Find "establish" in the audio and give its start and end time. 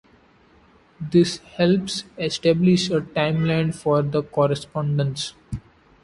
2.17-2.89